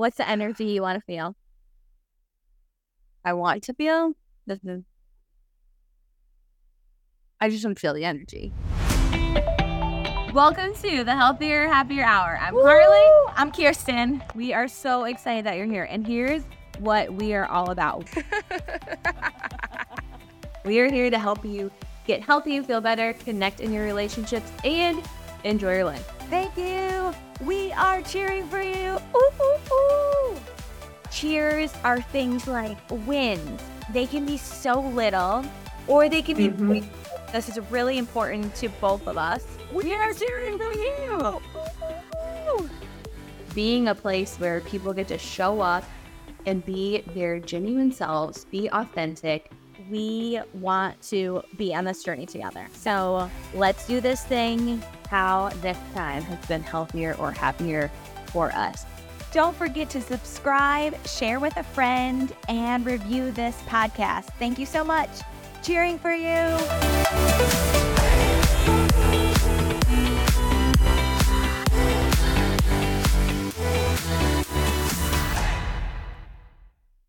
What's 0.00 0.16
the 0.16 0.26
energy 0.26 0.64
you 0.64 0.80
want 0.80 0.98
to 0.98 1.04
feel? 1.04 1.36
I 3.22 3.34
want 3.34 3.64
to 3.64 3.74
feel 3.74 4.14
this 4.46 4.58
is 4.64 4.82
I 7.38 7.50
just 7.50 7.62
want 7.66 7.76
to 7.76 7.80
feel 7.82 7.92
the 7.92 8.06
energy. 8.06 8.50
Welcome 10.32 10.72
to 10.76 11.04
the 11.04 11.14
Healthier, 11.14 11.68
Happier 11.68 12.02
Hour. 12.02 12.38
I'm 12.40 12.54
Carly. 12.54 13.34
I'm 13.36 13.52
Kirsten. 13.52 14.22
We 14.34 14.54
are 14.54 14.68
so 14.68 15.04
excited 15.04 15.44
that 15.44 15.58
you're 15.58 15.66
here. 15.66 15.84
And 15.84 16.06
here's 16.06 16.44
what 16.78 17.12
we 17.12 17.34
are 17.34 17.44
all 17.44 17.70
about. 17.70 18.08
we 20.64 20.80
are 20.80 20.90
here 20.90 21.10
to 21.10 21.18
help 21.18 21.44
you 21.44 21.70
get 22.06 22.22
healthy, 22.22 22.58
feel 22.62 22.80
better, 22.80 23.12
connect 23.12 23.60
in 23.60 23.70
your 23.70 23.84
relationships, 23.84 24.50
and 24.64 25.02
enjoy 25.44 25.74
your 25.74 25.84
life. 25.84 26.10
Thank 26.30 26.56
you. 26.56 27.14
We 27.46 27.70
are 27.72 28.00
cheering 28.00 28.48
for 28.48 28.62
you. 28.62 28.98
Ooh. 29.14 29.29
Cheers 31.20 31.74
are 31.84 32.00
things 32.00 32.46
like 32.46 32.78
wins. 32.88 33.60
They 33.92 34.06
can 34.06 34.24
be 34.24 34.38
so 34.38 34.80
little 34.80 35.44
or 35.86 36.08
they 36.08 36.22
can 36.22 36.34
be 36.34 36.48
Mhm. 36.48 36.82
This 37.30 37.50
is 37.50 37.60
really 37.70 37.98
important 37.98 38.54
to 38.54 38.70
both 38.80 39.06
of 39.06 39.18
us. 39.18 39.44
We 39.70 39.92
are 39.92 40.14
cheering 40.14 40.56
for 40.56 40.72
you. 40.72 41.42
Being 43.54 43.88
a 43.88 43.94
place 43.94 44.38
where 44.38 44.62
people 44.62 44.94
get 44.94 45.08
to 45.08 45.18
show 45.18 45.60
up 45.60 45.84
and 46.46 46.64
be 46.64 47.02
their 47.14 47.38
genuine 47.38 47.92
selves, 47.92 48.46
be 48.46 48.70
authentic. 48.72 49.50
We 49.90 50.40
want 50.54 51.02
to 51.10 51.42
be 51.58 51.74
on 51.74 51.84
this 51.84 52.02
journey 52.02 52.24
together. 52.24 52.66
So 52.72 53.28
let's 53.52 53.86
do 53.86 54.00
this 54.00 54.24
thing 54.24 54.82
how 55.10 55.50
this 55.60 55.76
time 55.92 56.22
has 56.22 56.38
been 56.46 56.62
healthier 56.62 57.14
or 57.18 57.30
happier 57.30 57.90
for 58.32 58.50
us. 58.52 58.86
Don't 59.32 59.54
forget 59.54 59.88
to 59.90 60.00
subscribe, 60.00 60.94
share 61.06 61.38
with 61.38 61.56
a 61.56 61.62
friend, 61.62 62.32
and 62.48 62.84
review 62.84 63.30
this 63.30 63.56
podcast. 63.62 64.24
Thank 64.38 64.58
you 64.58 64.66
so 64.66 64.82
much. 64.82 65.10
Cheering 65.62 65.98
for 65.98 66.12
you. 66.12 67.89